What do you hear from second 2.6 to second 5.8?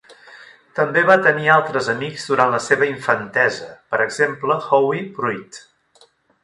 seva infantesa, per exemple Howie Pruitt.